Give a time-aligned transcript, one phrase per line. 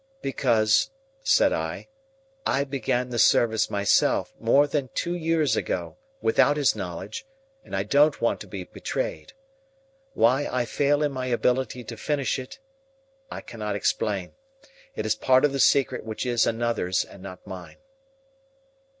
[0.23, 0.89] "Because,"
[1.21, 1.87] said I,
[2.43, 7.23] "I began the service myself, more than two years ago, without his knowledge,
[7.63, 9.33] and I don't want to be betrayed.
[10.15, 12.57] Why I fail in my ability to finish it,
[13.29, 14.33] I cannot explain.
[14.95, 17.77] It is a part of the secret which is another person's and not mine."